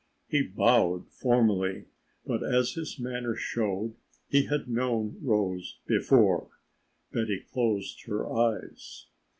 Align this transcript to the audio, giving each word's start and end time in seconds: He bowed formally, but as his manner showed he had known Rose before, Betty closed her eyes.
He 0.27 0.41
bowed 0.41 1.11
formally, 1.11 1.85
but 2.25 2.41
as 2.41 2.71
his 2.73 2.99
manner 2.99 3.35
showed 3.35 3.93
he 4.27 4.45
had 4.47 4.67
known 4.67 5.19
Rose 5.21 5.77
before, 5.85 6.47
Betty 7.11 7.41
closed 7.53 8.05
her 8.07 8.27
eyes. 8.27 9.05